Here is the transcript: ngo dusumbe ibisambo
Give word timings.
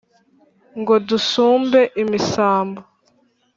ngo 0.79 0.93
dusumbe 1.09 1.81
ibisambo 2.01 2.81